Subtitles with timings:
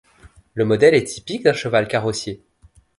[0.55, 2.41] Le modèle est typique d'un cheval carrossier.